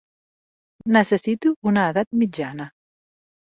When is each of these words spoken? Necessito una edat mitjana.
Necessito 0.95 1.51
una 1.73 1.85
edat 1.91 2.19
mitjana. 2.23 2.69